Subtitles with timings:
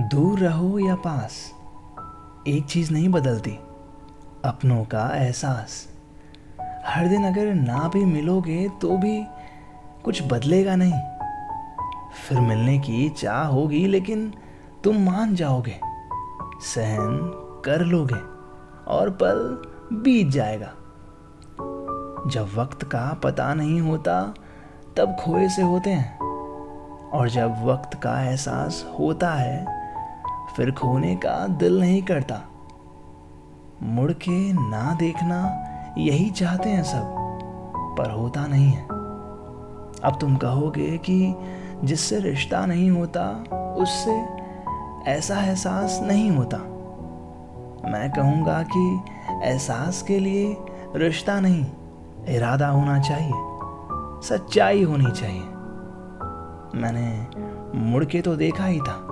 [0.00, 1.52] दूर रहो या पास,
[2.48, 3.58] एक चीज़ नहीं बदलती,
[4.44, 5.88] अपनों का एहसास।
[6.86, 9.26] हर दिन अगर ना भी मिलोगे तो भी
[10.04, 11.00] कुछ बदलेगा नहीं।
[12.28, 14.34] फिर मिलने की चाह होगी, लेकिन
[14.84, 15.80] तुम मान जाओगे,
[16.60, 17.18] सहन
[17.64, 18.20] कर लोगे
[18.86, 19.62] और पल
[19.92, 20.72] बीत जाएगा।
[22.26, 24.34] जब वक्त का पता नहीं होता,
[24.96, 26.19] तब खोए से होते हैं।
[27.12, 29.66] और जब वक्त का एहसास होता है,
[30.56, 32.40] फिर खोने का दिल नहीं करता।
[33.82, 35.66] मुड़ के ना देखना,
[35.98, 37.16] यही चाहते हैं सब,
[37.98, 38.82] पर होता नहीं है।
[40.04, 41.34] अब तुम कहोगे कि
[41.84, 43.44] जिससे रिश्ता नहीं होता,
[43.78, 44.12] उससे
[45.10, 46.58] ऐसा एहसास नहीं होता।
[47.90, 49.02] मैं कहूँगा कि
[49.44, 50.56] एहसास के लिए
[50.96, 51.66] रिश्ता नहीं,
[52.28, 53.32] इरादा होना चाहिए,
[54.28, 55.59] सच्चाई होनी चाहिए।
[56.74, 57.26] मैंने
[57.78, 59.06] मुड़ के तो देखा ही था,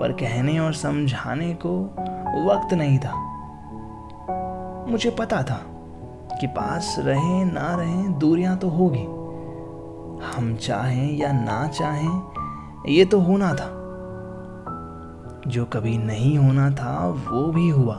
[0.00, 1.80] पर कहने और समझाने को
[2.50, 3.14] वक्त नहीं था।
[4.90, 5.60] मुझे पता था
[6.40, 9.04] कि पास रहे ना रहे दूरियाँ तो होगी।
[10.26, 12.22] हम चाहें या ना चाहें,
[12.88, 13.76] ये तो होना था।
[15.46, 17.96] जो कभी नहीं होना था, वो भी हुआ।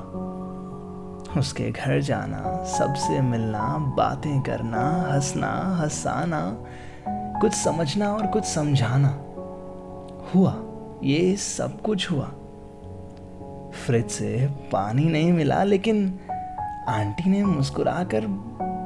[1.37, 6.57] उसके घर जाना, सबसे मिलना, बातें करना, हंसना, हंसाना
[7.41, 9.09] कुछ समझना और कुछ समझाना।
[10.35, 10.55] हुआ,
[11.03, 12.31] ये सब कुछ हुआ।
[13.71, 16.19] फ्रिज से पानी नहीं मिला, लेकिन
[16.89, 18.27] आंटी ने मुस्कुरा कर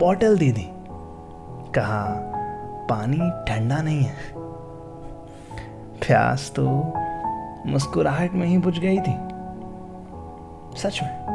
[0.02, 0.70] बॉटल दे दी।
[1.72, 2.06] कहा,
[2.90, 4.16] पानी ठंडा नहीं है।
[6.00, 6.94] प्यास तो
[7.70, 9.16] मुस्कुराहट में ही बुझ गई थी।
[10.80, 11.26] सच में।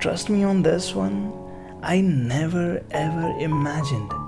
[0.00, 1.32] Trust me on this one
[1.84, 4.19] I never ever imagined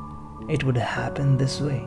[0.49, 1.87] it would happen this way.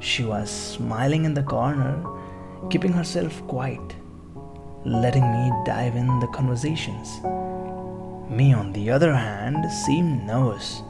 [0.00, 2.04] She was smiling in the corner,
[2.70, 3.94] keeping herself quiet,
[4.84, 7.20] letting me dive in the conversations.
[8.30, 10.82] Me, on the other hand, seemed nervous,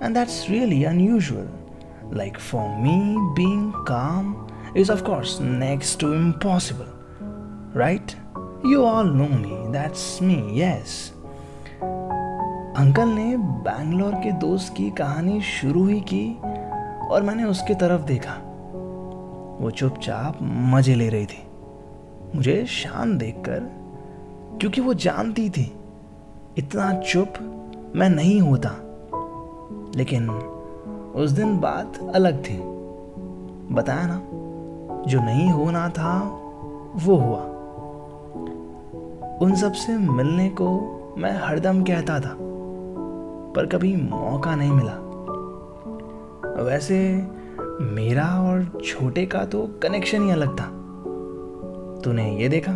[0.00, 1.48] and that's really unusual.
[2.10, 6.92] Like for me, being calm is, of course, next to impossible,
[7.74, 8.14] right?
[8.64, 11.12] You all know me, that's me, yes.
[12.78, 16.40] Uncle ने बैंगलोर के दोस्त की कहानी शुरू ही की
[17.08, 18.32] और मैंने उसकी तरफ़ देखा।
[19.60, 21.46] वो चुपचाप मज़े ले रही थी।
[22.34, 23.60] मुझे शान देखकर,
[24.60, 25.76] क्योंकि वो जानती थी,
[26.58, 27.32] इतना चुप
[27.96, 28.70] मैं नहीं होता।
[29.96, 30.30] लेकिन
[31.16, 32.58] उस दिन बात अलग थी।
[33.74, 34.22] बताया ना,
[35.10, 36.20] जो नहीं होना था,
[36.96, 37.40] वो हुआ।
[39.36, 42.36] उन सबसे मिलने को मैं हरदम कहता था।
[43.58, 44.92] पर कभी मौका नहीं मिला।
[46.62, 46.98] वैसे
[47.80, 50.64] मेरा और छोटे का तो कनेक्शन ही अलग था।
[52.04, 52.72] तूने ये देखा,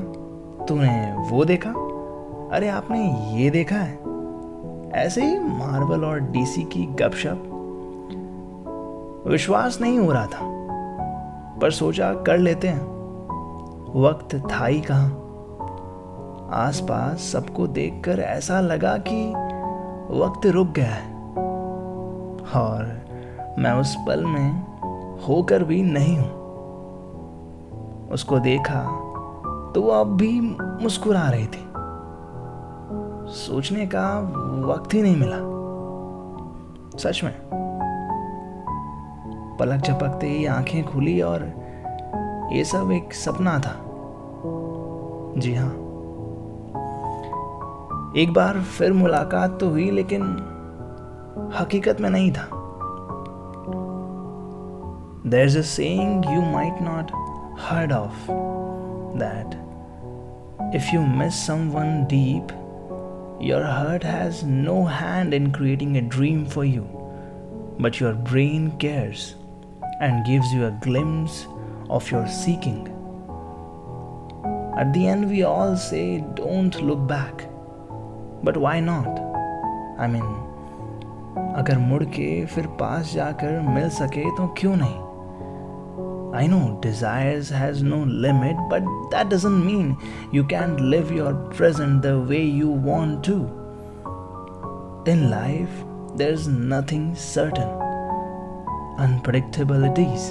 [0.64, 1.70] तूने वो देखा,
[2.56, 3.94] अरे आपने ये देखा है।
[4.92, 7.48] ऐसे ही मार्बल और डीसी की गपशप।
[9.26, 10.40] विश्वास नहीं हो रहा था,
[11.58, 12.82] पर सोचा कर लेते हैं।
[13.96, 15.06] वक्त था ही कहा।
[16.66, 19.51] आसपास सबको देखकर ऐसा लगा कि
[20.12, 21.12] वक्त रुक गया है।
[22.54, 23.00] और
[23.58, 24.66] मैं उस पल में
[25.28, 26.42] होकर भी नहीं हूँ।
[28.10, 28.82] उसको देखा
[29.74, 30.40] तो वो अब भी
[30.82, 31.72] मुस्कुरा रही थी।
[33.32, 34.18] सोचने का
[34.64, 35.36] वक्त ही नहीं मिला।
[36.98, 37.34] सच में।
[39.60, 41.52] पलक झपकते ही आँखें खुली और
[42.52, 43.76] ये सब एक सपना था।
[45.40, 45.91] जी हाँ।
[48.16, 50.22] एक बार फिर मुलाकात तो हुई, लेकिन
[51.60, 52.48] हकीकत में नहीं था।
[55.26, 57.12] देर इज़ अंग you might not
[57.60, 58.26] heard of
[59.18, 59.54] that
[60.74, 62.48] if you miss someone deep
[63.42, 66.82] your heart has no hand in creating a dream for you
[67.80, 69.36] but your brain cares
[70.02, 71.46] and gives you a glimpse
[71.90, 72.86] of your seeking
[74.80, 77.48] at the end we all say don't look back
[78.44, 79.08] but why not
[80.00, 80.22] I mean
[81.56, 85.12] अगर मुड़ के फिर पास जाकर मिल सके तो क्यों नहीं?
[86.40, 89.96] I know desire has no limit but that doesn't mean
[90.34, 93.36] you can live your present the way you want to
[95.12, 95.68] in life
[96.16, 97.78] there is nothing certain
[99.00, 100.30] unpredictabilities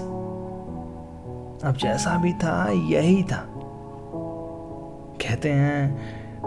[1.64, 3.46] अब जैसा भी था, यही था।
[5.22, 6.00] कहते हैं,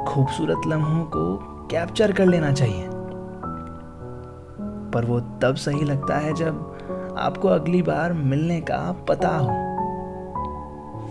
[0.05, 2.89] खूबसूरत लम्हों को कैप्चर कर लेना चाहिए।
[4.93, 9.63] पर वो तब सही लगता है जब आपको अगली बार मिलने का पता हो।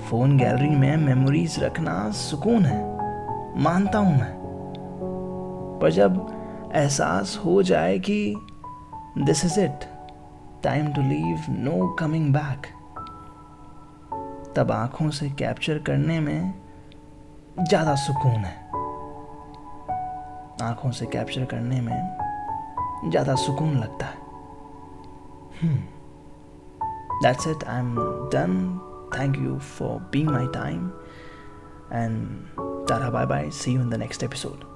[0.10, 2.80] फ़ोन गैलरी में मेमोरीज रखना सुकून है,
[3.64, 4.34] मानता हूँ मैं।
[5.82, 6.16] पर जब
[6.76, 8.36] एहसास हो जाए कि
[9.18, 9.86] this is it
[10.64, 12.68] time to leave no coming back
[14.56, 16.54] तब आँखों से कैप्चर करने में
[17.60, 18.56] ज़्यादा सुकून है।
[20.62, 22.18] आँखों से कैप्चर करने में
[23.12, 24.22] ज़्यादा सुकून लगता है।
[27.24, 27.96] That's it I am
[28.34, 28.80] done
[29.20, 30.88] thank you for being my time
[31.94, 32.46] and
[32.90, 34.73] Tara bye bye see you in the next episode